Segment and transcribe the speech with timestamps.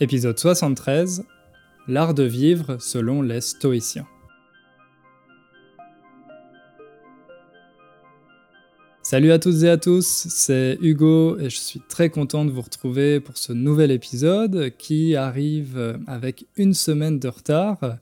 [0.00, 1.24] Épisode 73
[1.86, 4.06] L'art de vivre selon les stoïciens.
[9.02, 12.62] Salut à toutes et à tous, c'est Hugo et je suis très content de vous
[12.62, 17.98] retrouver pour ce nouvel épisode qui arrive avec une semaine de retard.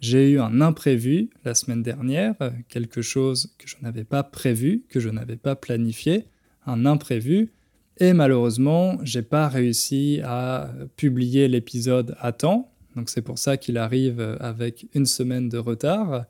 [0.00, 2.34] J'ai eu un imprévu la semaine dernière,
[2.68, 6.24] quelque chose que je n'avais pas prévu, que je n'avais pas planifié,
[6.66, 7.50] un imprévu.
[7.98, 12.72] Et malheureusement, j'ai pas réussi à publier l'épisode à temps.
[12.96, 16.24] Donc c'est pour ça qu'il arrive avec une semaine de retard.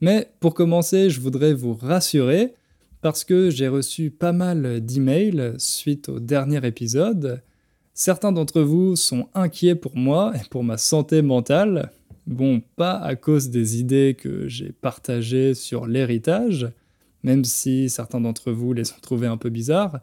[0.00, 2.54] Mais pour commencer, je voudrais vous rassurer
[3.00, 7.42] parce que j'ai reçu pas mal d'emails suite au dernier épisode.
[7.94, 11.90] Certains d'entre vous sont inquiets pour moi et pour ma santé mentale.
[12.26, 16.70] Bon, pas à cause des idées que j'ai partagées sur l'héritage,
[17.22, 20.00] même si certains d'entre vous les ont trouvées un peu bizarres,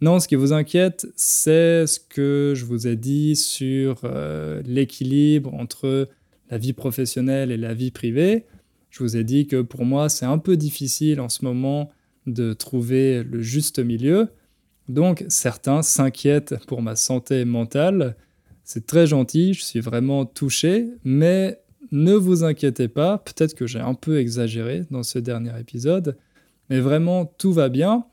[0.00, 5.54] non, ce qui vous inquiète, c'est ce que je vous ai dit sur euh, l'équilibre
[5.54, 6.08] entre
[6.50, 8.44] la vie professionnelle et la vie privée.
[8.90, 11.90] Je vous ai dit que pour moi, c'est un peu difficile en ce moment
[12.26, 14.28] de trouver le juste milieu.
[14.88, 18.16] Donc certains s'inquiètent pour ma santé mentale.
[18.62, 21.60] C'est très gentil, je suis vraiment touché, mais
[21.92, 26.16] ne vous inquiétez pas, peut-être que j'ai un peu exagéré dans ce dernier épisode,
[26.70, 28.04] mais vraiment tout va bien.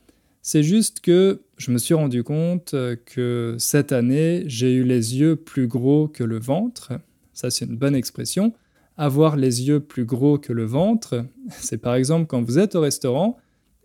[0.41, 5.19] C'est juste que je me suis rendu compte euh, que cette année, j'ai eu les
[5.19, 6.93] yeux plus gros que le ventre.
[7.33, 8.53] Ça, c'est une bonne expression.
[8.97, 12.81] Avoir les yeux plus gros que le ventre, c'est par exemple quand vous êtes au
[12.81, 13.37] restaurant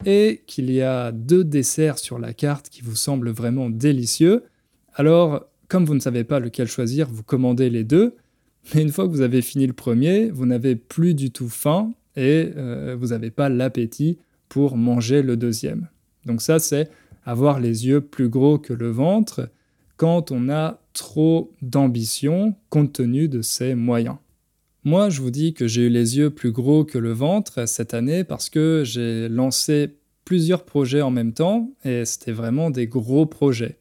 [0.07, 4.45] et qu'il y a deux desserts sur la carte qui vous semblent vraiment délicieux.
[4.95, 8.15] Alors, comme vous ne savez pas lequel choisir, vous commandez les deux.
[8.75, 11.93] Mais une fois que vous avez fini le premier, vous n'avez plus du tout faim
[12.17, 14.19] et euh, vous n'avez pas l'appétit
[14.49, 15.89] pour manger le deuxième.
[16.27, 16.91] Donc ça, c'est
[17.25, 19.49] avoir les yeux plus gros que le ventre
[19.97, 24.17] quand on a trop d'ambition compte tenu de ses moyens.
[24.85, 27.95] Moi, je vous dis que j'ai eu les yeux plus gros que le ventre cette
[27.95, 33.27] année parce que j'ai lancé plusieurs projets en même temps et c'était vraiment des gros
[33.27, 33.79] projets.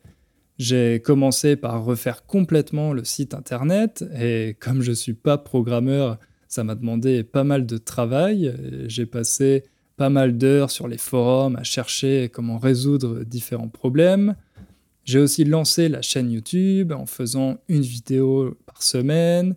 [0.57, 6.17] J'ai commencé par refaire complètement le site internet et comme je ne suis pas programmeur,
[6.47, 8.55] ça m'a demandé pas mal de travail.
[8.87, 9.63] J'ai passé
[9.97, 14.35] pas mal d'heures sur les forums à chercher comment résoudre différents problèmes.
[15.03, 19.55] J'ai aussi lancé la chaîne YouTube en faisant une vidéo par semaine.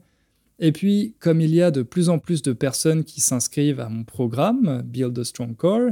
[0.59, 3.89] Et puis, comme il y a de plus en plus de personnes qui s'inscrivent à
[3.89, 5.91] mon programme Build a Strong Core,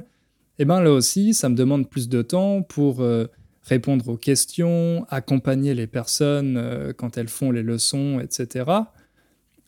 [0.58, 3.26] eh bien là aussi, ça me demande plus de temps pour euh,
[3.62, 8.64] répondre aux questions, accompagner les personnes euh, quand elles font les leçons, etc.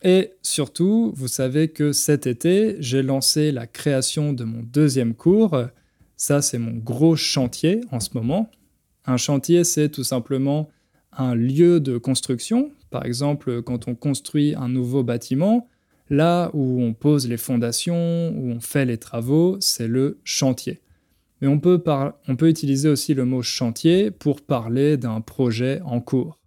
[0.01, 5.57] Et surtout, vous savez que cet été, j'ai lancé la création de mon deuxième cours.
[6.15, 8.49] Ça, c'est mon gros chantier en ce moment.
[9.05, 10.69] Un chantier, c'est tout simplement
[11.11, 12.71] un lieu de construction.
[12.91, 15.67] Par exemple, quand on construit un nouveau bâtiment,
[16.09, 20.79] là où on pose les fondations, où on fait les travaux, c'est le chantier.
[21.41, 21.81] Mais on peut,
[22.27, 26.38] on peut utiliser aussi le mot chantier pour parler d'un projet en cours.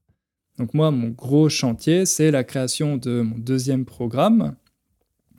[0.62, 4.54] Donc moi, mon gros chantier, c'est la création de mon deuxième programme.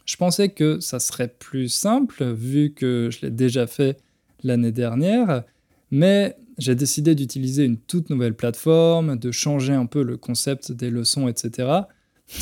[0.04, 3.98] Je pensais que ça serait plus simple vu que je l'ai déjà fait
[4.44, 5.46] l'année dernière,
[5.92, 10.90] mais j'ai décidé d'utiliser une toute nouvelle plateforme, de changer un peu le concept des
[10.90, 11.70] leçons, etc.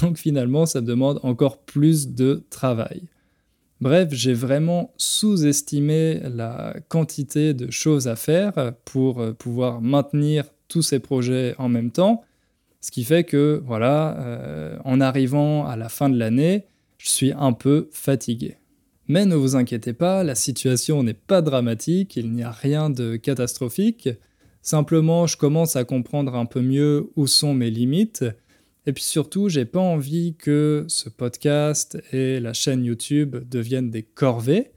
[0.02, 3.04] Donc finalement, ça demande encore plus de travail.
[3.80, 10.98] Bref, j'ai vraiment sous-estimé la quantité de choses à faire pour pouvoir maintenir tous ces
[10.98, 12.24] projets en même temps
[12.82, 16.66] ce qui fait que, voilà, euh, en arrivant à la fin de l'année,
[16.98, 18.58] je suis un peu fatigué.
[19.08, 23.18] Mais ne vous inquiétez pas, la situation n'est pas dramatique, il n'y a rien de
[23.18, 24.10] catastrophique.
[24.62, 28.26] Simplement, je commence à comprendre un peu mieux où sont mes limites.
[28.86, 34.04] Et puis surtout, j'ai pas envie que ce podcast et la chaîne YouTube deviennent des
[34.04, 34.72] corvées.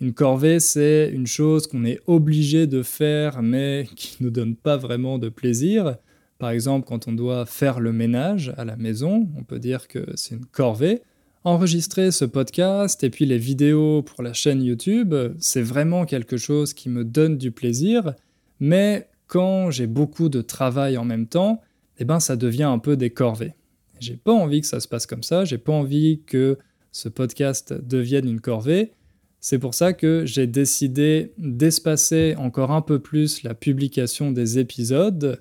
[0.00, 4.54] Une corvée, c'est une chose qu'on est obligé de faire mais qui ne nous donne
[4.54, 5.96] pas vraiment de plaisir.
[6.42, 10.04] Par exemple, quand on doit faire le ménage à la maison, on peut dire que
[10.16, 11.02] c'est une corvée.
[11.44, 16.74] Enregistrer ce podcast et puis les vidéos pour la chaîne YouTube, c'est vraiment quelque chose
[16.74, 18.14] qui me donne du plaisir,
[18.58, 21.60] mais quand j'ai beaucoup de travail en même temps,
[21.98, 23.54] eh ben ça devient un peu des corvées.
[24.00, 26.58] J'ai pas envie que ça se passe comme ça, j'ai pas envie que
[26.90, 28.94] ce podcast devienne une corvée.
[29.38, 35.40] C'est pour ça que j'ai décidé d'espacer encore un peu plus la publication des épisodes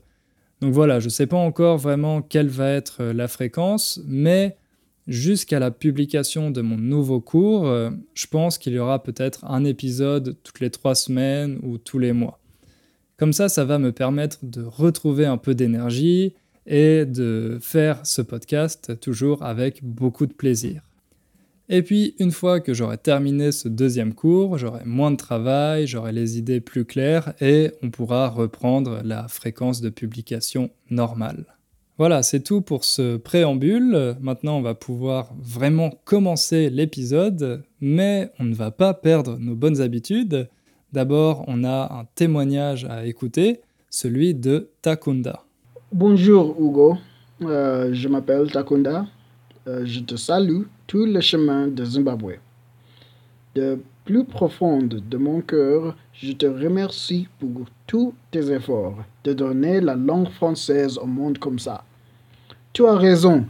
[0.62, 4.58] donc voilà, je ne sais pas encore vraiment quelle va être euh, la fréquence, mais
[5.08, 9.64] jusqu'à la publication de mon nouveau cours, euh, je pense qu'il y aura peut-être un
[9.66, 12.40] épisode toutes les trois semaines ou tous les mois.
[13.18, 16.36] Comme ça, ça va me permettre de retrouver un peu d'énergie
[16.68, 20.84] et de faire ce podcast toujours avec beaucoup de plaisir.
[21.70, 26.12] Et puis, une fois que j'aurai terminé ce deuxième cours, j'aurai moins de travail, j'aurai
[26.12, 31.46] les idées plus claires et on pourra reprendre la fréquence de publication normale.
[31.98, 34.16] Voilà, c'est tout pour ce préambule.
[34.22, 39.82] Maintenant, on va pouvoir vraiment commencer l'épisode, mais on ne va pas perdre nos bonnes
[39.82, 40.50] habitudes.
[40.94, 45.44] D'abord, on a un témoignage à écouter, celui de Takunda.
[45.94, 46.98] Bonjour Hugo,
[47.44, 49.06] euh, je m'appelle Takunda.
[49.68, 52.34] Euh, je te salue tout le chemin de Zimbabwe.
[53.56, 59.80] De plus profonde de mon cœur, je te remercie pour tous tes efforts de donner
[59.80, 61.86] la langue française au monde comme ça.
[62.74, 63.46] Tu as raison,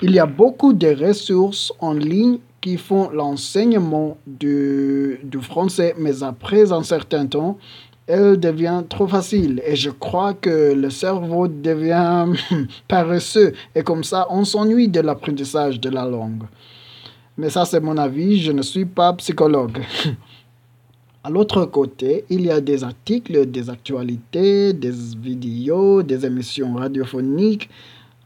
[0.00, 6.22] il y a beaucoup de ressources en ligne qui font l'enseignement du, du français, mais
[6.22, 7.58] après un certain temps,
[8.06, 12.26] elle devient trop facile et je crois que le cerveau devient
[12.88, 16.44] paresseux et comme ça on s'ennuie de l'apprentissage de la langue.
[17.38, 19.82] Mais ça c'est mon avis, je ne suis pas psychologue.
[21.26, 27.68] À l'autre côté, il y a des articles, des actualités, des vidéos, des émissions radiophoniques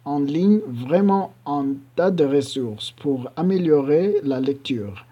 [0.04, 5.06] en ligne, vraiment un tas de ressources pour améliorer la lecture.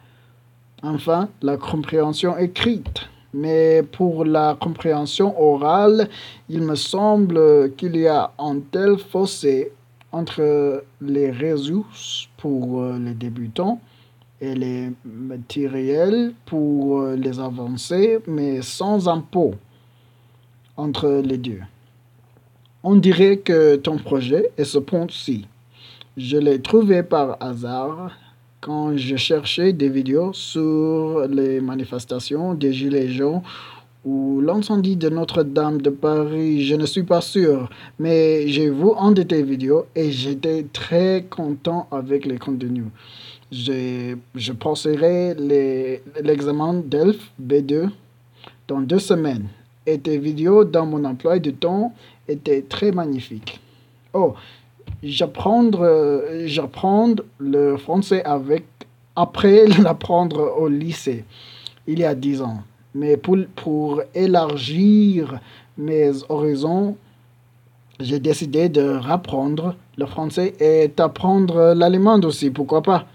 [0.83, 3.09] Enfin, la compréhension écrite.
[3.33, 6.11] Mais pour la compréhension orale,
[6.51, 9.73] il me semble qu'il y a un tel fossé
[10.13, 13.81] entre les ressources pour euh, les débutants
[14.41, 19.55] et les matériels pour euh, les avancés, mais sans impôt
[20.77, 21.61] entre les deux.
[22.83, 25.47] On dirait que ton projet est ce pont-ci.
[26.17, 28.13] Je l'ai trouvé par hasard
[28.61, 33.43] quand je cherchais des vidéos sur les manifestations des Gilets jaunes
[34.05, 37.69] ou l'incendie de Notre-Dame de Paris, je ne suis pas sûr,
[37.99, 42.87] mais j'ai vu un de tes vidéos et j'étais très content avec les contenus.
[43.51, 45.35] Je, je passerai
[46.23, 47.89] l'examen DELF B2
[48.67, 49.49] dans deux semaines.
[49.87, 51.95] Et tes vidéos dans mon emploi de temps
[52.29, 53.59] étaient très magnifiques.
[54.13, 54.35] Oh,
[55.03, 55.71] j'apprends
[57.39, 58.65] le français avec
[59.17, 61.25] après l'apprendre au lycée
[61.87, 62.63] il y a dix ans.
[62.95, 65.41] Mais pour, pour élargir
[65.77, 66.97] mes horizons
[68.01, 73.07] j'ai décidé de reprendre le français et d'apprendre l'allemand aussi pourquoi pas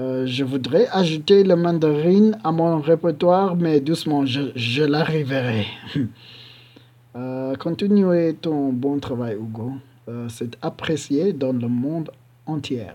[0.00, 5.66] euh, je voudrais ajouter le mandarin à mon répertoire mais doucement je, je l'arriverai
[7.16, 9.72] euh, continuez ton bon travail Hugo
[10.10, 12.10] euh, c'est apprécié dans le monde
[12.46, 12.86] entier.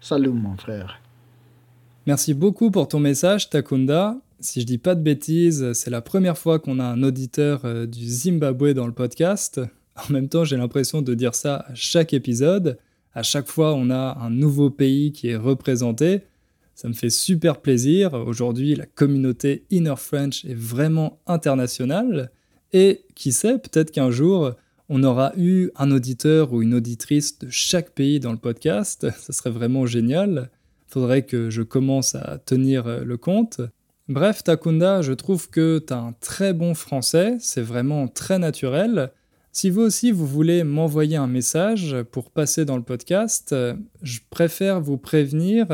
[0.00, 0.98] Salut mon frère.
[2.06, 4.16] Merci beaucoup pour ton message, Takunda.
[4.40, 7.86] Si je dis pas de bêtises, c'est la première fois qu'on a un auditeur euh,
[7.86, 9.60] du Zimbabwe dans le podcast.
[10.08, 12.78] En même temps, j'ai l'impression de dire ça à chaque épisode.
[13.14, 16.22] À chaque fois, on a un nouveau pays qui est représenté.
[16.74, 18.14] Ça me fait super plaisir.
[18.14, 22.30] Aujourd'hui, la communauté Inner French est vraiment internationale.
[22.72, 24.52] Et qui sait, peut-être qu'un jour,
[24.88, 29.06] on aura eu un auditeur ou une auditrice de chaque pays dans le podcast.
[29.18, 30.50] Ça serait vraiment génial.
[30.86, 33.60] Faudrait que je commence à tenir euh, le compte.
[34.08, 39.10] Bref, Takunda, je trouve que tu as un très bon français, c'est vraiment très naturel.
[39.54, 43.54] Si vous aussi vous voulez m'envoyer un message pour passer dans le podcast,
[44.02, 45.66] je préfère vous prévenir,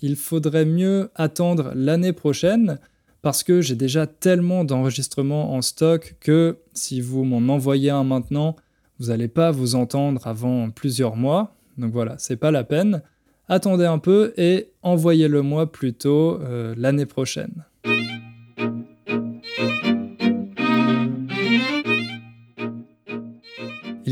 [0.00, 2.78] il faudrait mieux attendre l'année prochaine
[3.22, 8.54] parce que j'ai déjà tellement d'enregistrements en stock que si vous m'en envoyez un maintenant,
[8.98, 11.54] vous n'allez pas vous entendre avant plusieurs mois.
[11.78, 13.00] Donc voilà, c'est pas la peine.
[13.48, 17.64] Attendez un peu et envoyez-le moi plutôt euh, l'année prochaine.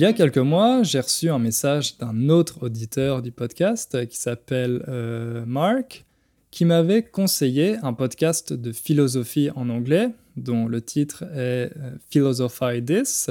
[0.00, 4.16] Il y a quelques mois, j'ai reçu un message d'un autre auditeur du podcast qui
[4.16, 6.06] s'appelle euh, Mark
[6.50, 12.82] qui m'avait conseillé un podcast de philosophie en anglais, dont le titre est euh, Philosophy
[12.82, 13.28] This.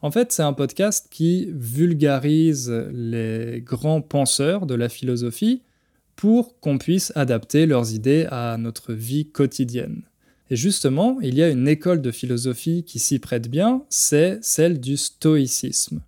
[0.00, 5.60] En fait, c'est un podcast qui vulgarise les grands penseurs de la philosophie
[6.16, 10.00] pour qu'on puisse adapter leurs idées à notre vie quotidienne.
[10.50, 14.80] Et justement, il y a une école de philosophie qui s'y prête bien, c'est celle
[14.80, 16.02] du stoïcisme.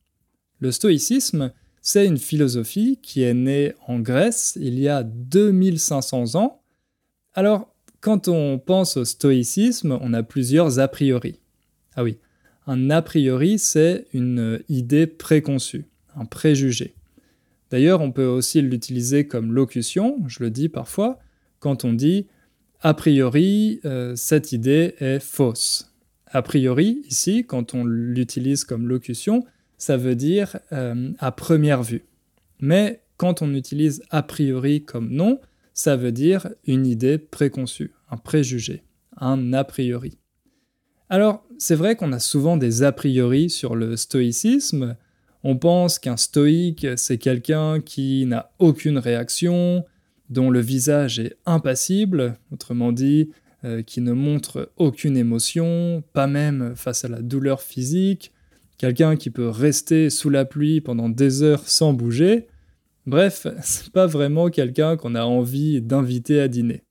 [0.58, 6.60] Le stoïcisme, c'est une philosophie qui est née en Grèce il y a 2500 ans.
[7.34, 11.38] Alors, quand on pense au stoïcisme, on a plusieurs a priori.
[11.94, 12.18] Ah oui,
[12.66, 15.84] un a priori, c'est une idée préconçue,
[16.16, 16.94] un préjugé.
[17.70, 21.20] D'ailleurs, on peut aussi l'utiliser comme locution, je le dis parfois,
[21.60, 22.26] quand on dit
[22.82, 25.92] a priori, euh, cette idée est fausse.
[26.26, 29.44] A priori, ici, quand on l'utilise comme locution,
[29.78, 32.04] ça veut dire euh, à première vue.
[32.58, 35.40] Mais quand on utilise a priori comme nom,
[35.74, 38.82] ça veut dire une idée préconçue, un préjugé,
[39.16, 40.18] un a priori.
[41.08, 44.96] Alors, c'est vrai qu'on a souvent des a priori sur le stoïcisme.
[45.44, 49.84] On pense qu'un stoïque, c'est quelqu'un qui n'a aucune réaction,
[50.32, 53.30] dont le visage est impassible, autrement dit,
[53.64, 58.32] euh, qui ne montre aucune émotion, pas même face à la douleur physique,
[58.78, 62.48] quelqu'un qui peut rester sous la pluie pendant des heures sans bouger.
[63.06, 66.82] Bref, c'est pas vraiment quelqu'un qu'on a envie d'inviter à dîner.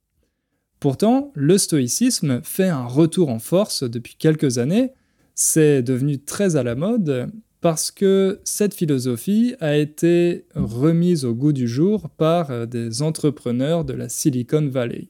[0.79, 4.91] Pourtant, le stoïcisme fait un retour en force depuis quelques années,
[5.35, 11.53] c'est devenu très à la mode parce que cette philosophie a été remise au goût
[11.53, 15.09] du jour par euh, des entrepreneurs de la Silicon Valley.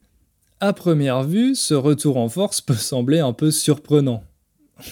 [0.60, 4.24] À première vue, ce retour en force peut sembler un peu surprenant.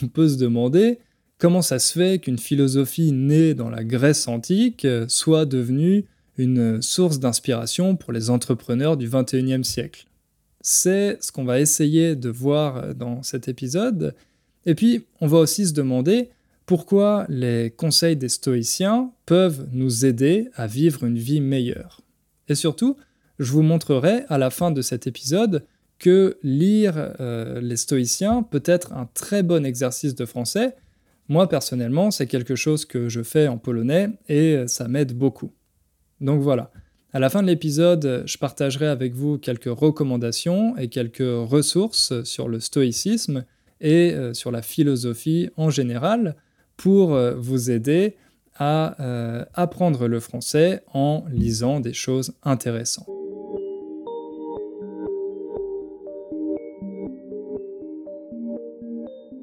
[0.02, 1.00] On peut se demander
[1.38, 6.06] comment ça se fait qu'une philosophie née dans la Grèce antique soit devenue
[6.38, 10.06] une source d'inspiration pour les entrepreneurs du XXIe siècle.
[10.62, 14.16] C'est ce qu'on va essayer de voir dans cet épisode.
[14.66, 16.30] Et puis, on va aussi se demander
[16.70, 22.02] pourquoi les conseils des stoïciens peuvent nous aider à vivre une vie meilleure?
[22.48, 22.96] Et surtout,
[23.40, 25.66] je vous montrerai à la fin de cet épisode
[25.98, 30.76] que lire euh, les stoïciens peut être un très bon exercice de français
[31.28, 35.52] moi, personnellement, c'est quelque chose que je fais en polonais et ça m'aide beaucoup.
[36.22, 36.72] Donc voilà.
[37.14, 42.48] À la fin de l'épisode, je partagerai avec vous quelques recommandations et quelques ressources sur
[42.48, 43.46] le stoïcisme
[43.82, 46.36] et euh, sur la philosophie en général
[46.80, 48.16] pour euh, vous aider
[48.56, 53.06] à euh, apprendre le français en lisant des choses intéressantes.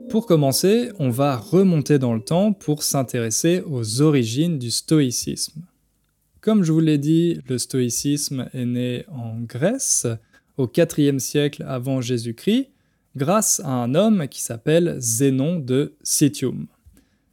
[0.09, 5.61] Pour commencer, on va remonter dans le temps pour s'intéresser aux origines du stoïcisme.
[6.41, 10.07] Comme je vous l'ai dit, le stoïcisme est né en Grèce
[10.57, 12.71] au IVe siècle avant Jésus-Christ
[13.15, 16.67] grâce à un homme qui s'appelle Zénon de Citium.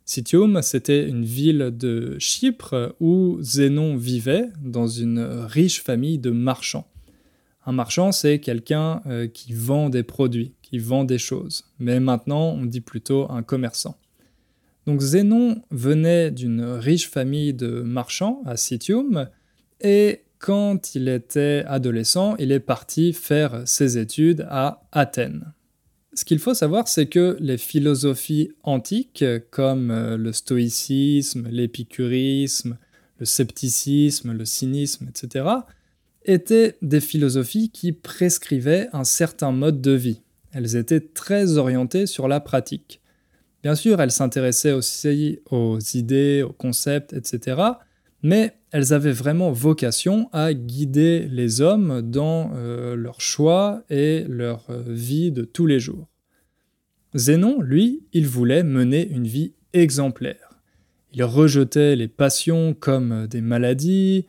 [0.06, 6.88] Citium, c'était une ville de Chypre où Zénon vivait dans une riche famille de marchands.
[7.66, 11.64] Un marchand, c'est quelqu'un euh, qui vend des produits, qui vend des choses.
[11.80, 13.98] Mais maintenant, on dit plutôt un commerçant.
[14.86, 19.30] Donc Zénon venait d'une riche famille de marchands à Citium,
[19.80, 25.54] et quand il était adolescent, il est parti faire ses études à Athènes.
[26.16, 32.78] Ce qu'il faut savoir, c'est que les philosophies antiques, comme euh, le stoïcisme, l'épicurisme,
[33.18, 35.46] le scepticisme, le cynisme, etc.,
[36.26, 40.22] étaient des philosophies qui prescrivaient un certain mode de vie.
[40.52, 43.02] Elles étaient très orientées sur la pratique.
[43.64, 47.62] Bien sûr, elles s'intéressaient aussi aux idées, aux concepts, etc.,
[48.22, 54.66] mais elles avaient vraiment vocation à guider les hommes dans euh, leurs choix et leur
[54.72, 56.10] euh, vie de tous les jours.
[57.14, 60.60] Zénon, lui, il voulait mener une vie exemplaire.
[61.14, 64.26] Il rejetait les passions comme des maladies,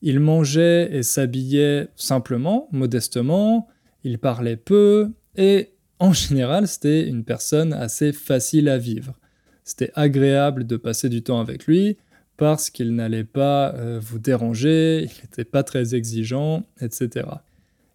[0.00, 3.66] il mangeait et s'habillait simplement, modestement,
[4.04, 9.18] il parlait peu, et en général, c'était une personne assez facile à vivre.
[9.64, 11.96] C'était agréable de passer du temps avec lui
[12.38, 17.26] parce qu'il n'allait pas euh, vous déranger, il n'était pas très exigeant, etc.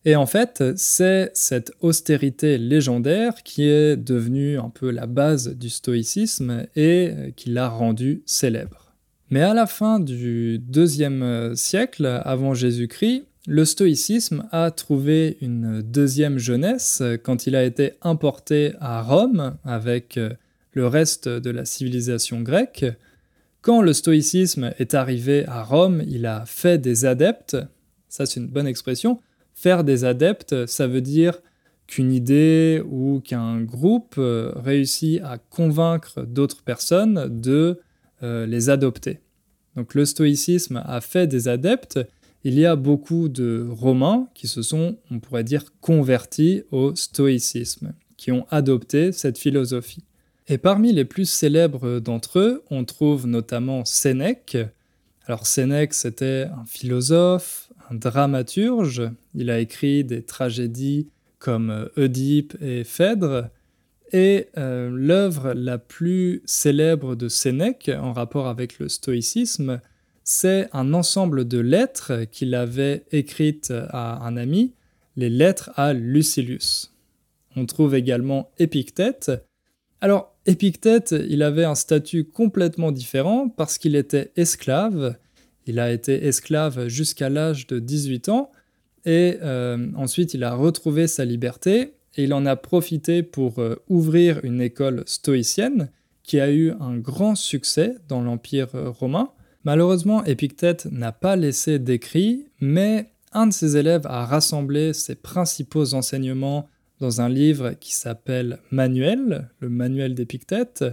[0.05, 5.69] Et en fait, c'est cette austérité légendaire qui est devenue un peu la base du
[5.69, 8.91] stoïcisme et euh, qui l'a rendu célèbre.
[9.29, 15.81] Mais à la fin du deuxième euh, siècle avant Jésus-Christ, le stoïcisme a trouvé une
[15.81, 20.17] deuxième jeunesse quand il a été importé à Rome avec
[20.71, 22.85] le reste de la civilisation grecque.
[23.63, 27.55] Quand le stoïcisme est arrivé à Rome, il a fait des adeptes.
[28.09, 29.21] Ça, c'est une bonne expression.
[29.53, 31.41] Faire des adeptes, ça veut dire
[31.87, 37.79] qu'une idée ou qu'un groupe euh, réussit à convaincre d'autres personnes de
[38.21, 39.19] les adopter.
[39.75, 41.99] Donc le stoïcisme a fait des adeptes.
[42.45, 47.93] Il y a beaucoup de Romains qui se sont, on pourrait dire, convertis au stoïcisme,
[48.15, 50.05] qui ont adopté cette philosophie.
[50.47, 54.57] Et parmi les plus célèbres d'entre eux, on trouve notamment Sénèque.
[55.25, 59.09] Alors Sénèque, c'était un philosophe, un dramaturge.
[59.35, 61.07] Il a écrit des tragédies
[61.39, 63.49] comme Oedipe et Phèdre.
[64.11, 69.81] Et euh, l'œuvre la plus célèbre de Sénèque en rapport avec le stoïcisme,
[70.23, 74.73] c'est un ensemble de lettres qu'il avait écrites à un ami,
[75.15, 76.93] les lettres à Lucilius.
[77.55, 79.31] On trouve également Épictète.
[79.99, 85.15] Alors, Épictète, il avait un statut complètement différent parce qu'il était esclave.
[85.65, 88.51] Il a été esclave jusqu'à l'âge de 18 ans
[89.05, 93.75] et euh, ensuite il a retrouvé sa liberté et il en a profité pour euh,
[93.87, 95.89] ouvrir une école stoïcienne
[96.23, 99.31] qui a eu un grand succès dans l'Empire romain.
[99.63, 105.93] Malheureusement, Épictète n'a pas laissé d'écrit, mais un de ses élèves a rassemblé ses principaux
[105.93, 106.69] enseignements
[107.21, 110.83] un livre qui s'appelle Manuel, le manuel d'Épictète,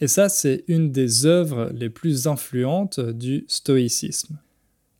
[0.00, 4.38] et ça c'est une des œuvres les plus influentes du stoïcisme.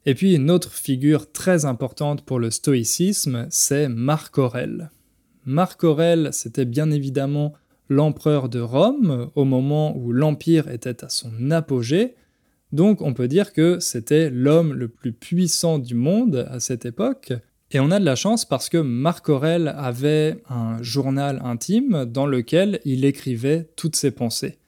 [0.07, 4.91] Et puis une autre figure très importante pour le stoïcisme, c'est Marc Aurèle.
[5.45, 7.53] Marc Aurèle, c'était bien évidemment
[7.89, 12.15] l'empereur de Rome au moment où l'empire était à son apogée,
[12.73, 17.33] donc on peut dire que c'était l'homme le plus puissant du monde à cette époque.
[17.73, 22.27] Et on a de la chance parce que Marc Aurèle avait un journal intime dans
[22.27, 24.59] lequel il écrivait toutes ses pensées.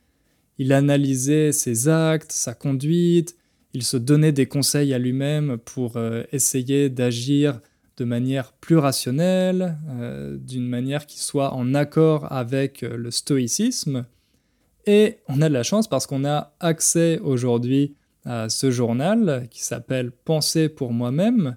[0.59, 3.37] Il analysait ses actes, sa conduite,
[3.73, 7.61] il se donnait des conseils à lui-même pour euh, essayer d'agir
[7.97, 14.07] de manière plus rationnelle, euh, d'une manière qui soit en accord avec euh, le stoïcisme.
[14.87, 19.63] Et on a de la chance parce qu'on a accès aujourd'hui à ce journal qui
[19.63, 21.57] s'appelle Penser pour moi-même.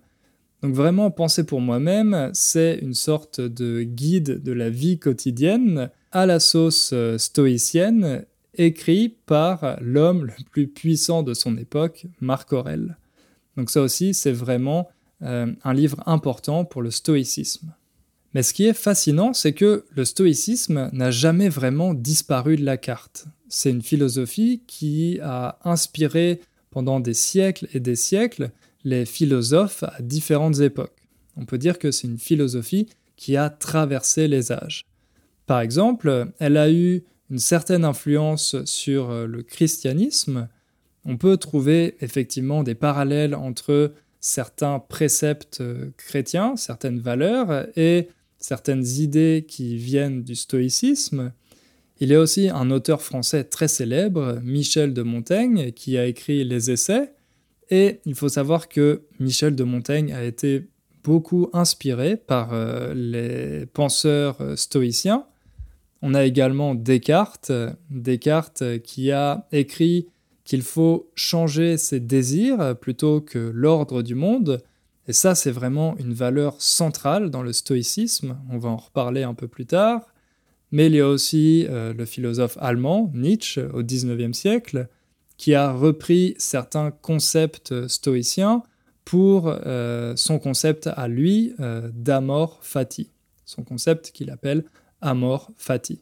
[0.62, 6.26] Donc vraiment, Penser pour moi-même, c'est une sorte de guide de la vie quotidienne à
[6.26, 8.26] la sauce euh, stoïcienne,
[8.56, 12.98] écrit par l'homme le plus puissant de son époque, Marc Aurèle.
[13.58, 14.90] Donc ça aussi, c'est vraiment
[15.24, 17.74] euh, un livre important pour le stoïcisme.
[18.34, 22.78] Mais ce qui est fascinant, c'est que le stoïcisme n'a jamais vraiment disparu de la
[22.78, 23.26] carte.
[23.50, 26.40] C'est une philosophie qui a inspiré
[26.70, 28.52] pendant des siècles et des siècles
[28.84, 30.98] les philosophes à différentes époques.
[31.38, 34.86] On peut dire que c'est une philosophie qui a traversé les âges.
[35.46, 40.50] Par exemple, elle a eu une certaine influence sur le christianisme.
[41.06, 45.64] On peut trouver effectivement des parallèles entre certains préceptes
[45.98, 51.32] chrétiens, certaines valeurs, et certaines idées qui viennent du stoïcisme.
[52.00, 56.44] Il y a aussi un auteur français très célèbre, Michel de Montaigne, qui a écrit
[56.44, 57.14] les essais.
[57.72, 60.68] Et il faut savoir que Michel de Montaigne a été
[61.04, 65.26] beaucoup inspiré par euh, les penseurs euh, stoïciens.
[66.04, 67.52] On a également Descartes,
[67.90, 70.08] Descartes qui a écrit
[70.44, 74.62] qu'il faut changer ses désirs plutôt que l'ordre du monde.
[75.08, 78.38] Et ça, c'est vraiment une valeur centrale dans le stoïcisme.
[78.50, 80.08] On va en reparler un peu plus tard.
[80.72, 84.88] Mais il y a aussi euh, le philosophe allemand Nietzsche au XIXe siècle
[85.42, 88.62] qui a repris certains concepts stoïciens
[89.06, 93.10] pour euh, son concept à lui euh, d'amor fati,
[93.44, 94.64] son concept qu'il appelle
[95.02, 96.00] amor fati.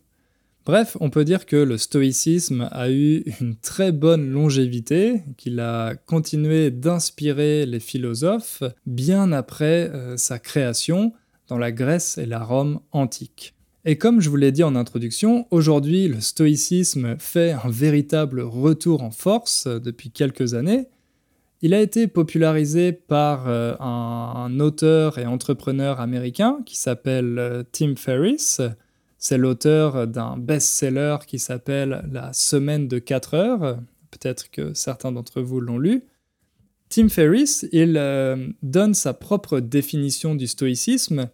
[0.65, 5.95] Bref, on peut dire que le stoïcisme a eu une très bonne longévité, qu'il a
[5.95, 11.13] continué d'inspirer les philosophes bien après sa création
[11.47, 13.56] dans la Grèce et la Rome antique.
[13.86, 19.04] Et comme je vous l'ai dit en introduction, aujourd'hui le stoïcisme fait un véritable retour
[19.04, 20.88] en force depuis quelques années.
[21.62, 27.96] Il a été popularisé par euh, un, auteur et entrepreneur américain qui s'appelle euh, Tim
[27.96, 28.62] Ferriss.
[29.18, 33.80] C'est l'auteur d'un best-seller qui s'appelle La semaine de 4 heures.
[34.12, 36.04] Peut-être que certains d'entre vous l'ont lu.
[36.89, 41.30] Tim Ferriss, il euh, donne sa propre définition du stoïcisme.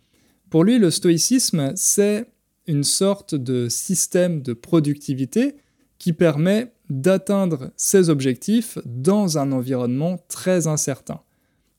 [0.50, 2.28] Pour lui, le stoïcisme, c'est
[2.68, 5.56] une sorte de système de productivité
[6.00, 11.22] qui permet d'atteindre ses objectifs dans un environnement très incertain.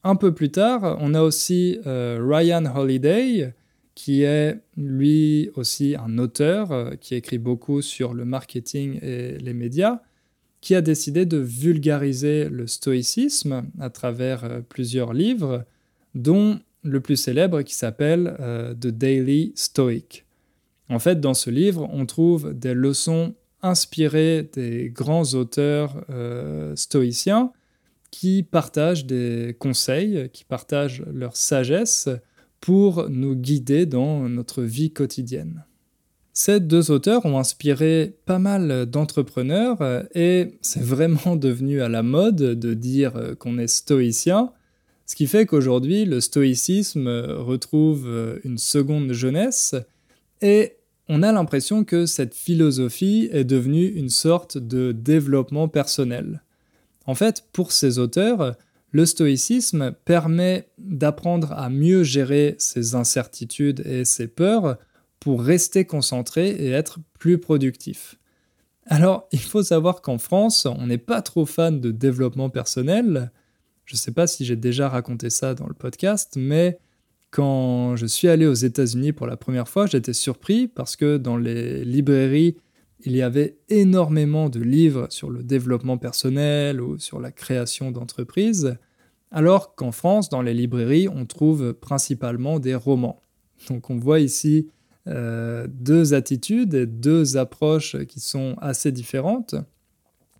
[0.04, 3.52] Un peu plus tard, on a aussi euh, Ryan Holiday,
[3.94, 9.52] qui est lui aussi un auteur euh, qui écrit beaucoup sur le marketing et les
[9.52, 10.00] médias,
[10.60, 15.64] qui a décidé de vulgariser le stoïcisme à travers euh, plusieurs livres,
[16.14, 18.36] dont le plus célèbre qui s'appelle
[18.80, 20.25] The Daily Stoic.
[20.88, 27.52] En fait, dans ce livre, on trouve des leçons inspirées des grands auteurs euh, stoïciens
[28.10, 32.08] qui partagent des conseils, qui partagent leur sagesse
[32.60, 35.64] pour nous guider dans notre vie quotidienne.
[36.32, 39.78] Ces deux auteurs ont inspiré pas mal d'entrepreneurs
[40.14, 44.52] et c'est vraiment devenu à la mode de dire qu'on est stoïcien,
[45.06, 49.74] ce qui fait qu'aujourd'hui le stoïcisme retrouve une seconde jeunesse
[50.42, 50.75] et
[51.08, 56.42] on a l'impression que cette philosophie est devenue une sorte de développement personnel.
[57.06, 58.56] En fait, pour ces auteurs,
[58.90, 64.78] le stoïcisme permet d'apprendre à mieux gérer ses incertitudes et ses peurs
[65.20, 68.16] pour rester concentré et être plus productif.
[68.86, 73.32] Alors, il faut savoir qu'en France, on n'est pas trop fan de développement personnel.
[73.84, 76.78] Je ne sais pas si j'ai déjà raconté ça dans le podcast, mais
[77.30, 81.36] quand je suis allé aux États-Unis pour la première fois, j'étais surpris parce que dans
[81.36, 82.56] les librairies,
[83.04, 88.76] il y avait énormément de livres sur le développement personnel ou sur la création d'entreprises,
[89.30, 93.20] alors qu'en France, dans les librairies, on trouve principalement des romans.
[93.68, 94.70] Donc on voit ici
[95.08, 99.54] euh, deux attitudes et deux approches qui sont assez différentes.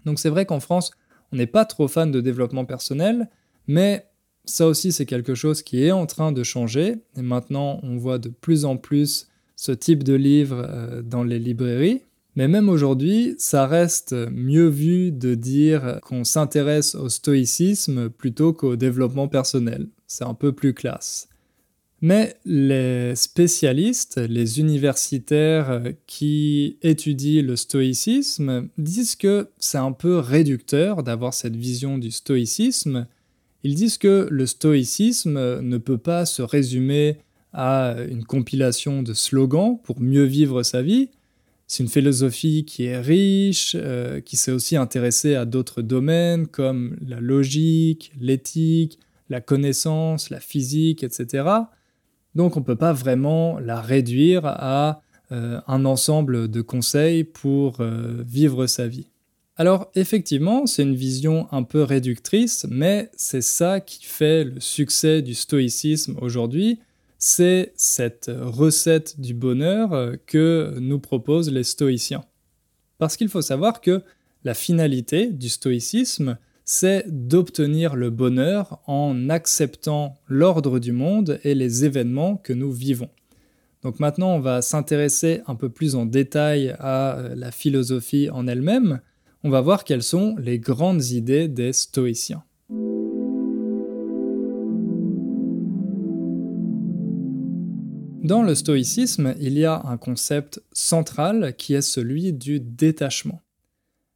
[0.05, 0.90] Donc c'est vrai qu'en France,
[1.33, 3.29] on n'est pas trop fan de développement personnel,
[3.66, 4.07] mais
[4.47, 6.97] ça aussi c'est quelque chose qui est en train de changer.
[7.17, 11.39] Et maintenant, on voit de plus en plus ce type de livres euh, dans les
[11.39, 12.03] librairies.
[12.37, 18.77] Mais même aujourd'hui, ça reste mieux vu de dire qu'on s'intéresse au stoïcisme plutôt qu'au
[18.77, 19.89] développement personnel.
[20.07, 21.29] C'est un peu plus classe.
[22.03, 31.03] Mais les spécialistes, les universitaires qui étudient le stoïcisme disent que c'est un peu réducteur
[31.03, 33.07] d'avoir cette vision du stoïcisme.
[33.66, 37.18] Ils disent que le stoïcisme ne peut pas se résumer
[37.52, 41.11] à une compilation de slogans pour mieux vivre sa vie.
[41.66, 46.96] C'est une philosophie qui est riche, euh, qui s'est aussi intéressée à d'autres domaines comme
[47.05, 49.00] la logique, l'éthique,
[49.31, 51.48] la connaissance, la physique, etc.
[52.37, 55.02] Donc on ne peut pas vraiment la réduire à
[55.33, 59.09] euh, un ensemble de conseils pour euh, vivre sa vie.
[59.59, 65.23] Alors effectivement, c'est une vision un peu réductrice, mais c'est ça qui fait le succès
[65.23, 66.79] du stoïcisme aujourd'hui,
[67.19, 72.25] c'est cette recette du bonheur euh, que nous proposent les stoïciens.
[72.99, 74.03] Parce qu'il faut savoir que
[74.45, 81.85] la finalité du stoïcisme, c'est d'obtenir le bonheur en acceptant l'ordre du monde et les
[81.85, 83.09] événements que nous vivons.
[83.83, 88.47] Donc maintenant, on va s'intéresser un peu plus en détail à euh, la philosophie en
[88.47, 89.01] elle-même.
[89.47, 92.43] On va voir quelles sont les grandes idées des stoïciens.
[98.25, 103.41] Dans le stoïcisme, il y a un concept central qui est celui du détachement.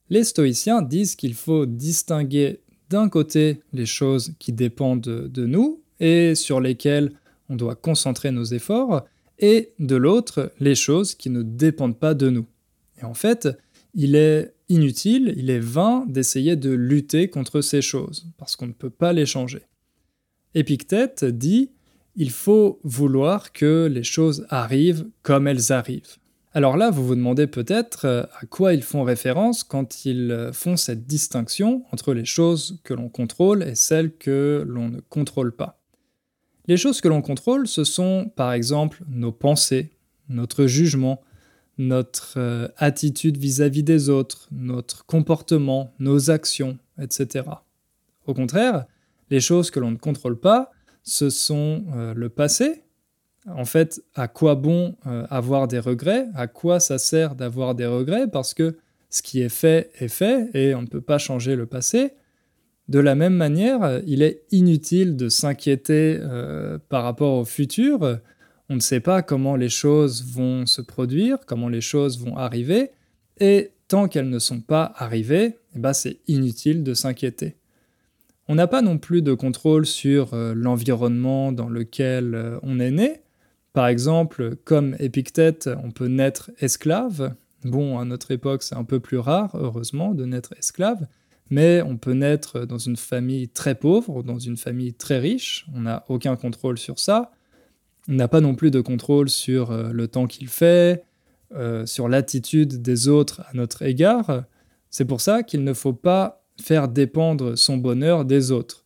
[0.09, 6.35] Les stoïciens disent qu'il faut distinguer d'un côté les choses qui dépendent de nous et
[6.35, 7.13] sur lesquelles
[7.49, 9.05] on doit concentrer nos efforts,
[9.39, 12.47] et de l'autre les choses qui ne dépendent pas de nous.
[13.01, 13.49] Et en fait,
[13.95, 18.73] il est inutile, il est vain d'essayer de lutter contre ces choses, parce qu'on ne
[18.73, 19.63] peut pas les changer.
[20.55, 21.71] Épictète dit
[22.17, 26.17] il faut vouloir que les choses arrivent comme elles arrivent.
[26.53, 30.53] Alors là, vous vous demandez peut-être euh, à quoi ils font référence quand ils euh,
[30.53, 35.55] font cette distinction entre les choses que l'on contrôle et celles que l'on ne contrôle
[35.55, 35.81] pas.
[36.67, 39.91] Les choses que l'on contrôle, ce sont par exemple nos pensées,
[40.29, 41.21] notre jugement,
[41.81, 47.45] notre euh, attitude vis-à-vis des autres, notre comportement, nos actions, etc.
[48.27, 48.87] Au contraire,
[49.31, 50.71] les choses que l'on ne contrôle pas,
[51.03, 52.83] ce sont le passé,
[53.49, 56.27] en fait, à quoi bon euh, avoir des regrets?
[56.35, 58.29] À quoi ça sert d'avoir des regrets?
[58.29, 58.77] Parce que
[59.09, 62.13] ce qui est fait est fait et on ne peut pas changer le passé.
[62.89, 68.19] De la même manière, il est inutile de s'inquiéter euh, par rapport au futur.
[68.71, 72.93] On ne sait pas comment les choses vont se produire, comment les choses vont arriver,
[73.39, 77.57] et tant qu'elles ne sont pas arrivées, eh ben c'est inutile de s'inquiéter.
[78.49, 83.21] On n'a pas non plus de contrôle sur euh, l'environnement dans lequel on est né,
[83.73, 87.35] par exemple, comme Épictète, on peut naître esclave.
[87.65, 91.07] Bon, à notre époque, c'est un peu plus rare, heureusement, de naître esclave,
[91.51, 95.67] mais on peut naître dans une famille très pauvre ou dans une famille très riche.
[95.75, 97.31] On n'a aucun contrôle sur ça.
[98.11, 101.05] On n'a pas non plus de contrôle sur euh, le temps qu'il fait,
[101.55, 104.45] euh, sur l'attitude des autres à notre égard.
[104.91, 108.85] C'est pour ça qu'il ne faut pas faire dépendre son bonheur des autres.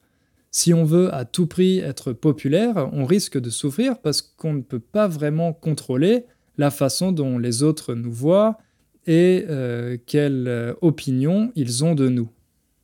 [0.51, 4.61] Si on veut à tout prix être populaire, on risque de souffrir parce qu'on ne
[4.61, 6.27] peut pas vraiment contrôler
[6.59, 8.59] la façon dont les autres nous voient
[9.07, 12.29] et euh, quelle opinion ils ont de nous.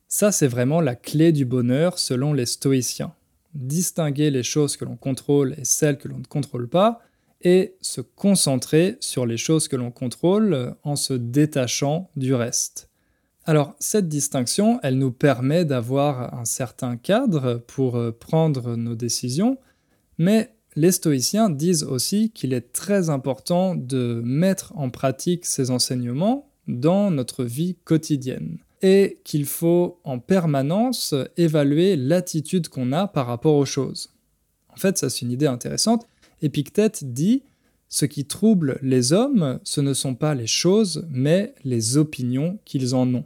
[0.07, 3.13] Ça, c'est vraiment la clé du bonheur selon les stoïciens.
[3.53, 7.01] Distinguer les choses que l'on contrôle et celles que l'on ne contrôle pas,
[7.43, 12.89] et se concentrer sur les choses que l'on contrôle en se détachant du reste.
[13.45, 19.57] Alors cette distinction, elle nous permet d'avoir un certain cadre pour euh, prendre nos décisions,
[20.19, 26.49] mais les stoïciens disent aussi qu'il est très important de mettre en pratique ces enseignements
[26.67, 33.55] dans notre vie quotidienne et qu'il faut en permanence évaluer l'attitude qu'on a par rapport
[33.55, 34.11] aux choses.
[34.69, 36.07] En fait, ça c'est une idée intéressante.
[36.41, 37.43] Épictète dit
[37.89, 42.95] ce qui trouble les hommes, ce ne sont pas les choses, mais les opinions qu'ils
[42.95, 43.25] en ont.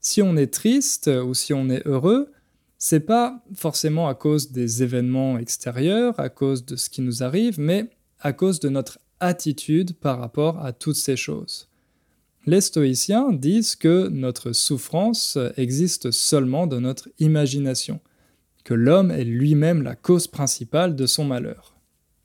[0.00, 2.30] Si on est triste ou si on est heureux,
[2.76, 7.58] c'est pas forcément à cause des événements extérieurs, à cause de ce qui nous arrive,
[7.58, 7.88] mais
[8.20, 11.68] à cause de notre attitude par rapport à toutes ces choses.
[12.44, 18.00] Les stoïciens disent que notre souffrance existe seulement dans notre imagination,
[18.64, 21.74] que l'homme est lui-même la cause principale de son malheur.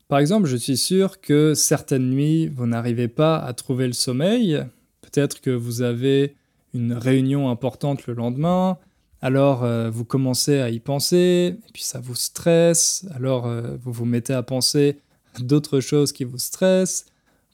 [0.08, 4.64] Par exemple, je suis sûr que certaines nuits, vous n'arrivez pas à trouver le sommeil,
[5.02, 6.34] peut-être que vous avez
[6.74, 8.78] une réunion importante le lendemain,
[9.20, 13.92] alors euh, vous commencez à y penser, et puis ça vous stresse, alors euh, vous
[13.92, 14.98] vous mettez à penser
[15.38, 17.06] d'autres choses qui vous stressent,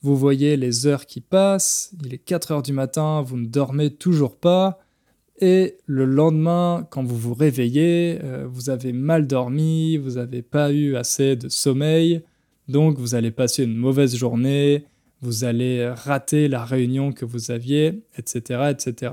[0.04, 3.88] vous voyez les heures qui passent, il est 4 heures du matin, vous ne dormez
[3.88, 4.78] toujours pas,
[5.40, 10.72] et le lendemain, quand vous vous réveillez, euh, vous avez mal dormi, vous n'avez pas
[10.72, 12.22] eu assez de sommeil,
[12.68, 14.84] donc vous allez passer une mauvaise journée,
[15.22, 19.12] vous allez rater la réunion que vous aviez, etc., etc.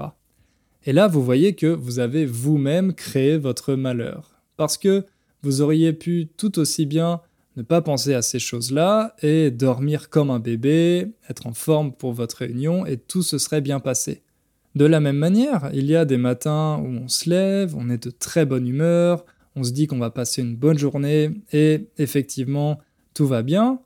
[0.85, 4.41] Et là, vous voyez que vous avez vous-même créé votre malheur.
[4.57, 5.05] Parce que
[5.41, 7.21] vous auriez pu tout aussi bien
[7.57, 12.13] ne pas penser à ces choses-là et dormir comme un bébé, être en forme pour
[12.13, 14.21] votre réunion et tout se serait bien passé.
[14.75, 18.03] De la même manière, il y a des matins où on se lève, on est
[18.05, 22.79] de très bonne humeur, on se dit qu'on va passer une bonne journée et effectivement
[23.13, 23.81] tout va bien.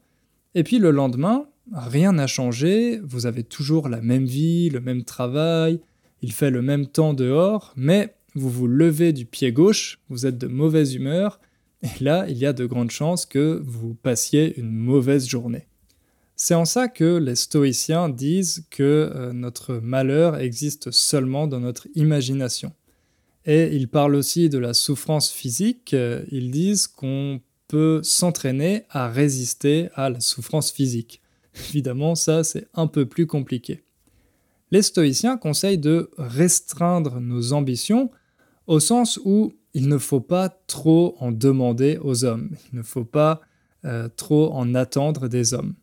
[0.53, 5.03] Et puis le lendemain, rien n'a changé, vous avez toujours la même vie, le même
[5.03, 5.79] travail,
[6.21, 10.37] il fait le même temps dehors, mais vous vous levez du pied gauche, vous êtes
[10.37, 11.39] de mauvaise humeur,
[11.85, 15.67] et là, il y a de grandes chances que vous passiez une mauvaise journée.
[16.35, 18.83] C'est en ça que les stoïciens disent que
[19.15, 22.73] euh, notre malheur existe seulement dans notre imagination.
[23.45, 29.07] Et ils parlent aussi de la souffrance physique, euh, ils disent qu'on peut s'entraîner à
[29.07, 31.21] résister à la souffrance physique.
[31.69, 33.85] Évidemment, ça c'est un peu plus compliqué
[34.71, 38.11] les stoïciens conseillent de restreindre nos ambitions
[38.67, 43.03] au sens où il ne faut pas trop en demander aux hommes, il ne faut
[43.03, 43.41] pas
[43.83, 45.75] euh, trop en attendre des hommes.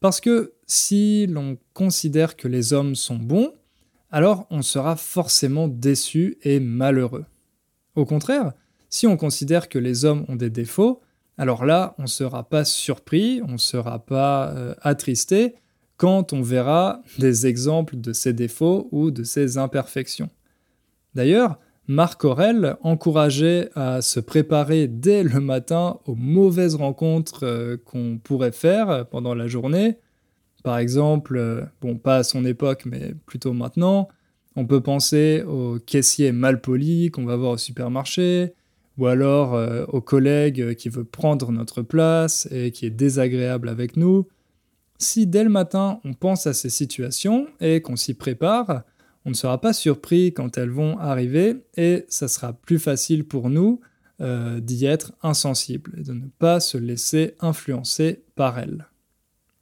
[0.00, 3.52] Parce que si l'on considère que les hommes sont bons,
[4.10, 7.26] alors on sera forcément déçu et malheureux.
[7.94, 8.52] Au contraire,
[8.88, 11.02] si on considère que les hommes ont des défauts,
[11.36, 15.56] alors là, on ne sera pas surpris, on ne sera pas euh, attristé,
[15.98, 20.30] quand on verra des exemples de ces défauts ou de ces imperfections.
[21.14, 28.18] D'ailleurs, Marc Aurel encourageait à se préparer dès le matin aux mauvaises rencontres euh, qu'on
[28.22, 29.98] pourrait faire pendant la journée.
[30.64, 34.08] Par exemple, euh, bon, pas à son époque, mais plutôt maintenant,
[34.56, 38.52] on peut penser au caissier mal poli qu'on va voir au supermarché,
[38.98, 43.96] ou alors euh, au collègue qui veut prendre notre place et qui est désagréable avec
[43.96, 44.26] nous,
[44.98, 48.82] si dès le matin on pense à ces situations et qu'on s'y prépare,
[49.26, 53.50] on ne sera pas surpris quand elles vont arriver et ça sera plus facile pour
[53.50, 53.80] nous
[54.20, 58.86] euh, d'y être insensible et de ne pas se laisser influencer par elles.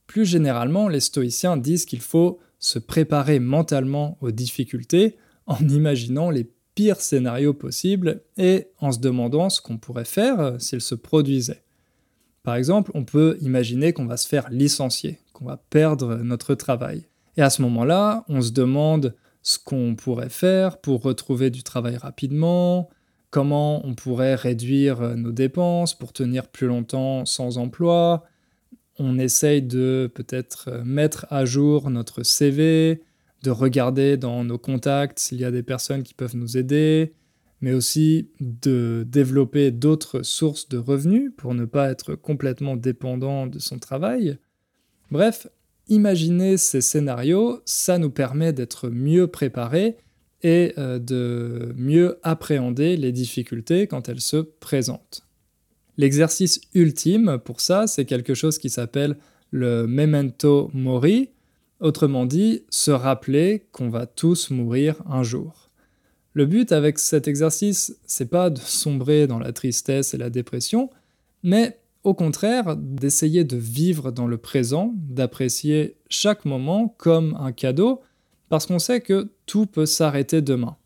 [0.07, 6.46] Plus généralement, les stoïciens disent qu'il faut se préparer mentalement aux difficultés en imaginant les
[6.74, 11.62] pires scénarios possibles et en se demandant ce qu'on pourrait faire euh, s'ils se produisaient.
[12.42, 17.07] Par exemple, on peut imaginer qu'on va se faire licencier, qu'on va perdre notre travail.
[17.38, 21.96] Et à ce moment-là, on se demande ce qu'on pourrait faire pour retrouver du travail
[21.96, 22.88] rapidement,
[23.30, 28.24] comment on pourrait réduire nos dépenses pour tenir plus longtemps sans emploi.
[28.98, 33.02] On essaye de peut-être mettre à jour notre CV,
[33.42, 37.12] de regarder dans nos contacts s'il y a des personnes qui peuvent nous aider,
[37.61, 43.59] mais aussi de développer d'autres sources de revenus pour ne pas être complètement dépendant de
[43.59, 44.38] son travail.
[45.11, 45.48] Bref,
[45.88, 49.96] imaginer ces scénarios, ça nous permet d'être mieux préparés
[50.42, 55.26] et euh, de mieux appréhender les difficultés quand elles se présentent.
[55.96, 59.16] L'exercice ultime pour ça, c'est quelque chose qui s'appelle
[59.50, 61.30] le memento mori,
[61.80, 65.70] autrement dit, se rappeler qu'on va tous mourir un jour.
[66.32, 70.90] Le but avec cet exercice, c'est pas de sombrer dans la tristesse et la dépression,
[71.44, 78.02] mais au contraire, d'essayer de vivre dans le présent, d'apprécier chaque moment comme un cadeau,
[78.50, 80.76] parce qu'on sait que tout peut s'arrêter demain.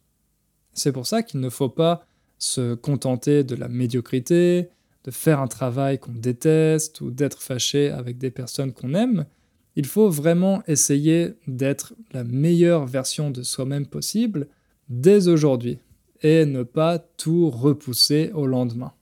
[0.75, 2.07] C'est pour ça qu'il ne faut pas
[2.39, 4.69] se contenter de la médiocrité,
[5.05, 9.27] de faire un travail qu'on déteste ou d'être fâché avec des personnes qu'on aime.
[9.75, 14.47] Il faut vraiment essayer d'être la meilleure version de soi-même possible
[14.89, 15.79] dès aujourd'hui
[16.23, 18.93] et ne pas tout repousser au lendemain.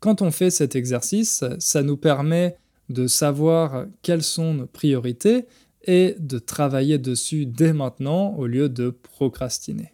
[0.00, 2.56] Quand on fait cet exercice, ça nous permet
[2.88, 5.46] de savoir quelles sont nos priorités
[5.84, 9.92] et de travailler dessus dès maintenant au lieu de procrastiner.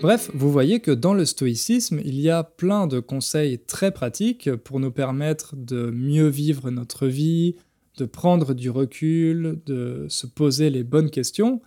[0.00, 4.50] Bref, vous voyez que dans le stoïcisme, il y a plein de conseils très pratiques
[4.56, 7.56] pour nous permettre de mieux vivre notre vie,
[7.98, 11.60] de prendre du recul, de se poser les bonnes questions.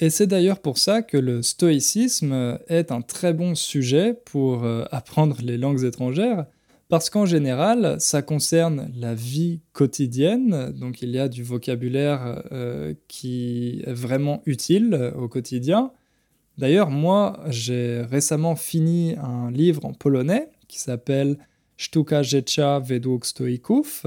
[0.00, 4.84] Et c'est d'ailleurs pour ça que le stoïcisme est un très bon sujet pour euh,
[4.92, 6.46] apprendre les langues étrangères,
[6.88, 12.94] parce qu'en général, ça concerne la vie quotidienne, donc il y a du vocabulaire euh,
[13.08, 15.90] qui est vraiment utile au quotidien.
[16.56, 21.38] D'ailleurs, moi, j'ai récemment fini un livre en polonais qui s'appelle
[21.78, 24.04] Sztuka życia według stoików,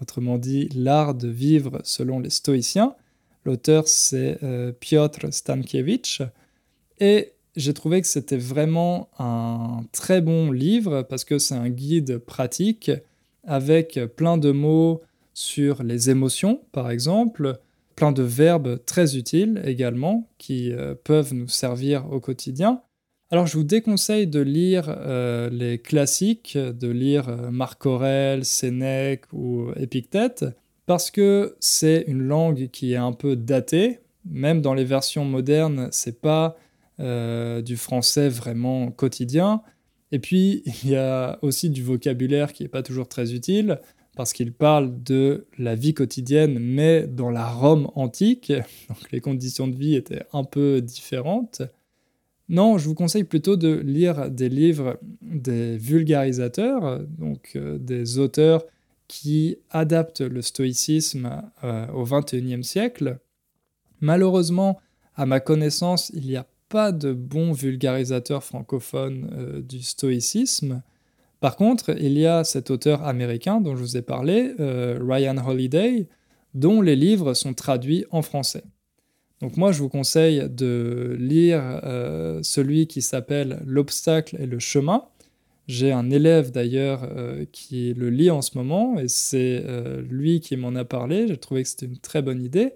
[0.00, 2.94] autrement dit L'art de vivre selon les stoïciens.
[3.44, 6.22] L'auteur, c'est euh, Piotr Stankiewicz.
[6.98, 12.18] Et j'ai trouvé que c'était vraiment un très bon livre parce que c'est un guide
[12.18, 12.90] pratique
[13.44, 15.00] avec plein de mots
[15.32, 17.58] sur les émotions, par exemple,
[17.96, 22.82] plein de verbes très utiles également qui euh, peuvent nous servir au quotidien.
[23.30, 29.70] Alors je vous déconseille de lire euh, les classiques, de lire Marc Aurèle, Sénèque ou
[29.76, 30.44] Épictète,
[30.90, 34.00] parce que c'est une langue qui est un peu datée.
[34.24, 36.56] Même dans les versions modernes, c'est pas
[36.98, 39.62] euh, du français vraiment quotidien.
[40.10, 43.78] Et puis, il y a aussi du vocabulaire qui n'est pas toujours très utile,
[44.16, 48.52] parce qu'il parle de la vie quotidienne, mais dans la Rome antique.
[48.88, 51.62] Donc les conditions de vie étaient un peu différentes.
[52.48, 58.64] Non, je vous conseille plutôt de lire des livres des vulgarisateurs, donc euh, des auteurs
[59.10, 63.18] qui adaptent le stoïcisme euh, au XXIe siècle.
[64.00, 64.78] Malheureusement,
[65.16, 70.84] à ma connaissance, il n'y a pas de bons vulgarisateurs francophones euh, du stoïcisme.
[71.40, 76.06] Par contre, il y a cet auteur américain dont je vous ai parlé, Ryan Holiday,
[76.52, 78.62] dont les livres sont traduits en français.
[79.40, 85.04] Donc moi, je vous conseille de lire euh, celui qui s'appelle L'obstacle et le chemin.
[85.70, 90.40] J'ai un élève d'ailleurs euh, qui le lit en ce moment et c'est euh, lui
[90.40, 91.28] qui m'en a parlé.
[91.28, 92.72] J'ai trouvé que c'était une très bonne idée.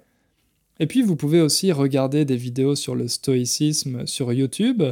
[0.78, 4.84] Et puis vous pouvez aussi regarder des vidéos sur le stoïcisme sur YouTube.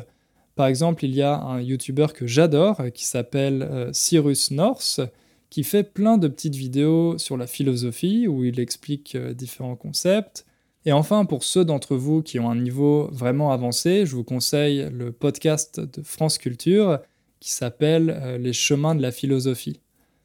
[0.57, 5.01] Par exemple, il y a un YouTuber que j'adore qui s'appelle Cyrus North
[5.49, 10.45] qui fait plein de petites vidéos sur la philosophie où il explique différents concepts.
[10.87, 14.89] Et enfin, pour ceux d'entre vous qui ont un niveau vraiment avancé, je vous conseille
[14.93, 16.99] le podcast de France Culture
[17.43, 19.81] qui s'appelle euh, Les chemins de la philosophie.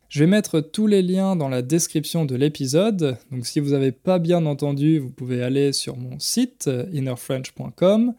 [0.08, 3.92] Je vais mettre tous les liens dans la description de l'épisode, donc si vous n'avez
[3.92, 8.14] pas bien entendu, vous pouvez aller sur mon site euh, innerfrench.com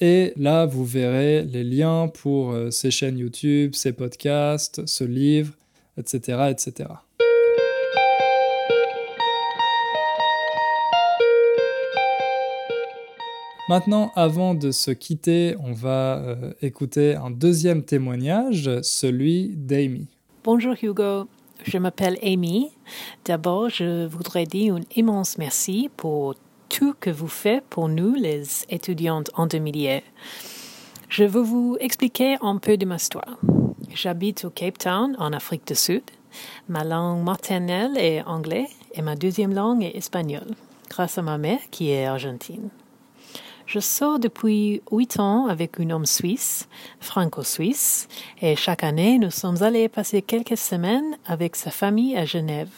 [0.00, 5.52] et là vous verrez les liens pour euh, ces chaînes YouTube, ces podcasts, ce livre,
[5.98, 6.50] etc.
[6.50, 6.88] etc.
[13.68, 20.06] Maintenant, avant de se quitter, on va euh, écouter un deuxième témoignage, celui d'Amy.
[20.44, 21.26] Bonjour Hugo,
[21.64, 22.70] je m'appelle Amy.
[23.24, 26.36] D'abord, je voudrais dire un immense merci pour
[26.68, 30.02] tout que vous faites pour nous, les étudiantes en intermédiaires.
[31.08, 33.36] Je veux vous expliquer un peu de ma histoire.
[33.92, 36.04] J'habite au Cape Town, en Afrique du Sud.
[36.68, 40.54] Ma langue maternelle est anglais et ma deuxième langue est espagnole,
[40.88, 42.70] grâce à ma mère qui est argentine.
[43.66, 46.68] Je sors depuis huit ans avec un homme suisse,
[47.00, 48.06] franco-suisse,
[48.40, 52.70] et chaque année nous sommes allés passer quelques semaines avec sa famille à Genève,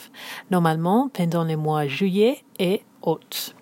[0.51, 3.55] normalement pendant les mois juillet et août.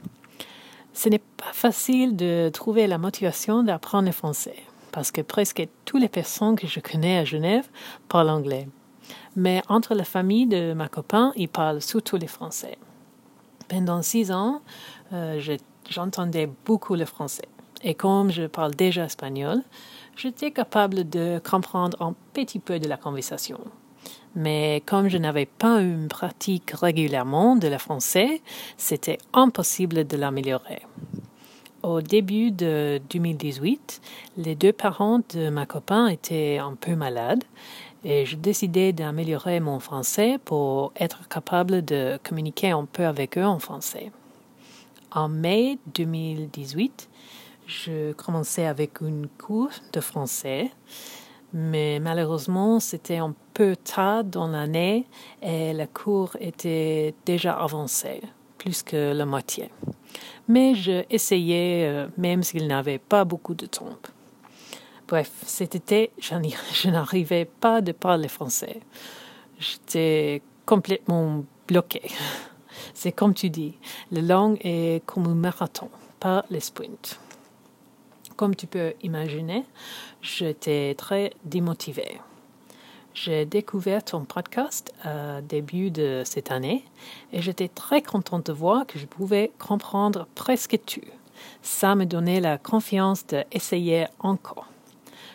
[0.93, 4.63] Ce n'est pas facile de trouver la motivation d'apprendre le français,
[4.93, 7.69] parce que presque toutes les personnes que je connais à Genève
[8.09, 8.69] parlent anglais.
[9.35, 12.79] Mais entre la famille de ma copain, ils parlent surtout le français.
[13.67, 14.63] Pendant six ans,
[15.13, 15.59] euh, j'ai
[15.91, 17.49] j'entendais beaucoup le français.
[17.83, 19.63] Et comme je parle déjà espagnol,
[20.17, 23.59] j'étais capable de comprendre un petit peu de la conversation.
[24.35, 28.43] Mais comme je n'avais pas une pratique régulièrement de le français,
[28.77, 30.83] c'était impossible de l'améliorer.
[31.83, 34.01] Au début de 2018,
[34.39, 37.45] les deux parents de ma copain étaient un peu malades
[38.05, 43.45] et je décidais d'améliorer mon français pour être capable de communiquer un peu avec eux
[43.45, 44.11] en français.
[45.13, 47.09] En mai 2018,
[47.67, 50.71] je commençais avec une cours de français,
[51.53, 55.07] mais malheureusement, c'était un peu tard dans l'année
[55.43, 58.21] et la cours était déjà avancée,
[58.59, 59.71] plus que la moitié.
[60.49, 63.97] Mais j'essayais, euh, même s'il n'avait pas beaucoup de temps.
[65.09, 68.81] Bref, cet été, je n'arrivais pas de parler français.
[69.59, 72.11] J'étais complètement bloquée.
[72.95, 73.75] C'est comme tu dis,
[74.11, 77.19] la langue est comme un marathon, pas les sprints.
[78.37, 79.65] Comme tu peux imaginer,
[80.21, 82.21] j'étais très démotivée.
[83.15, 86.85] J'ai découvert ton podcast au début de cette année
[87.33, 91.01] et j'étais très contente de voir que je pouvais comprendre presque tout.
[91.63, 94.67] Ça me donnait la confiance d'essayer encore.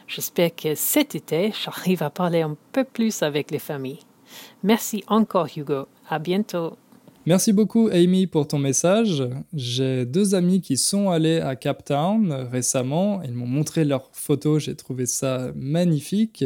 [0.07, 4.01] J'espère que cet été, j'arrive à parler un peu plus avec les familles.
[4.61, 5.87] Merci encore Hugo.
[6.09, 6.77] À bientôt.
[7.27, 9.23] Merci beaucoup Amy pour ton message.
[9.53, 13.21] J'ai deux amis qui sont allés à Cap Town récemment.
[13.21, 14.63] Ils m'ont montré leurs photos.
[14.63, 16.43] J'ai trouvé ça magnifique.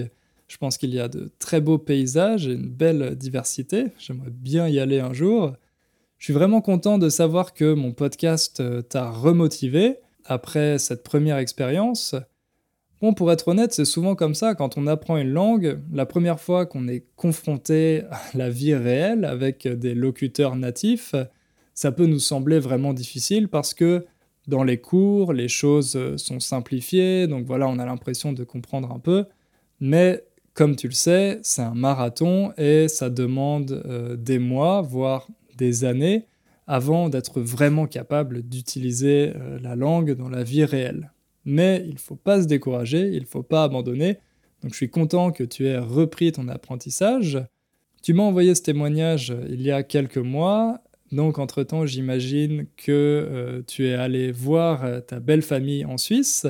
[0.50, 3.86] Je pense qu'il y a de très beaux paysages et une belle diversité.
[3.98, 5.54] J'aimerais bien y aller un jour.
[6.18, 11.38] Je suis vraiment content de savoir que mon podcast euh, t'a remotivé après cette première
[11.38, 12.16] expérience.
[13.14, 15.80] Pour être honnête, c'est souvent comme ça quand on apprend une langue.
[15.94, 21.16] La première fois qu'on est confronté à la vie réelle avec des locuteurs natifs,
[21.74, 24.06] ça peut nous sembler vraiment difficile parce que
[24.48, 29.00] dans les cours, les choses sont simplifiées, donc voilà, on a l'impression de comprendre un
[29.00, 29.26] peu.
[29.80, 35.28] Mais comme tu le sais, c'est un marathon et ça demande euh, des mois, voire
[35.58, 36.28] des années,
[36.66, 41.12] avant d'être vraiment capable d'utiliser euh, la langue dans la vie réelle.
[41.46, 44.18] Mais il ne faut pas se décourager, il ne faut pas abandonner.
[44.62, 47.40] Donc je suis content que tu aies repris ton apprentissage.
[48.02, 50.82] Tu m'as envoyé ce témoignage euh, il y a quelques mois,
[51.12, 56.48] donc entre-temps j'imagine que tu es allé voir ta belle famille en Suisse.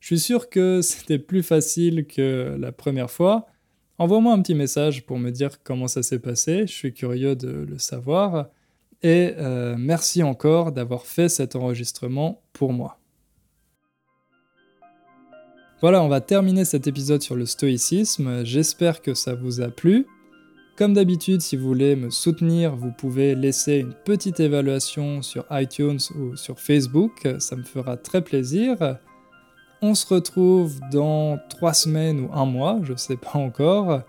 [0.00, 3.46] Je suis sûr que c'était plus facile que la première fois.
[3.98, 7.50] Envoie-moi un petit message pour me dire comment ça s'est passé, je suis curieux de
[7.50, 8.48] le savoir.
[9.02, 13.01] Et euh, merci encore d'avoir fait cet enregistrement pour moi.
[15.82, 18.44] Voilà, on va terminer cet épisode sur le stoïcisme.
[18.44, 20.06] J'espère que ça vous a plu.
[20.76, 25.98] Comme d'habitude, si vous voulez me soutenir, vous pouvez laisser une petite évaluation sur iTunes
[26.16, 28.96] ou sur Facebook, ça me fera très plaisir.
[29.82, 34.02] On se retrouve dans trois semaines ou un mois, je sais pas encore.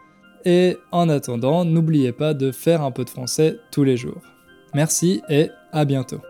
[0.46, 4.22] Et en attendant, n'oubliez pas de faire un peu de français tous les jours.
[4.76, 6.22] Merci et à bientôt.